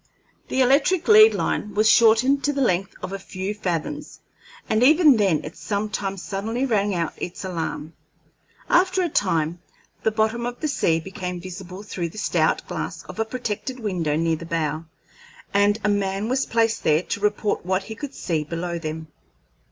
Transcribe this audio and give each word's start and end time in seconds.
The 0.47 0.61
electric 0.61 1.07
lead 1.07 1.35
line 1.35 1.75
was 1.75 1.87
shortened 1.87 2.43
to 2.45 2.53
the 2.53 2.59
length 2.61 2.95
of 3.03 3.13
a 3.13 3.19
few 3.19 3.53
fathoms, 3.53 4.19
and 4.67 4.81
even 4.81 5.17
then 5.17 5.41
it 5.45 5.55
sometimes 5.55 6.23
suddenly 6.23 6.65
rang 6.65 6.95
out 6.95 7.13
its 7.17 7.45
alarm. 7.45 7.93
After 8.67 9.03
a 9.03 9.09
time 9.09 9.59
the 10.01 10.09
bottom 10.09 10.47
of 10.47 10.59
the 10.59 10.67
sea 10.67 10.99
became 10.99 11.39
visible 11.39 11.83
through 11.83 12.09
the 12.09 12.17
stout 12.17 12.67
glass 12.67 13.03
of 13.03 13.19
a 13.19 13.25
protected 13.25 13.79
window 13.79 14.15
near 14.15 14.35
the 14.37 14.43
bow, 14.47 14.85
and 15.53 15.77
a 15.83 15.89
man 15.89 16.29
was 16.29 16.47
placed 16.47 16.81
there 16.83 17.03
to 17.03 17.19
report 17.19 17.63
what 17.63 17.83
he 17.83 17.93
could 17.93 18.15
see 18.15 18.43
below 18.43 18.79
them. 18.79 19.05